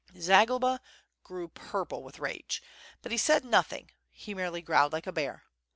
Zagloba 0.19 0.79
grew 1.21 1.47
purple 1.47 2.01
with 2.01 2.17
rage, 2.17 2.63
but 3.03 3.11
he 3.11 3.19
said 3.19 3.45
nothing 3.45 3.91
he 4.09 4.33
merely 4.33 4.63
growled 4.63 4.93
like 4.93 5.05
a 5.05 5.11
bear. 5.11 5.43